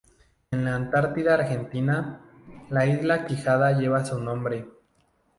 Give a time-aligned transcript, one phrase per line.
[0.49, 2.21] En la Antártida Argentina,
[2.71, 4.65] la isla Quijada lleva su nombre.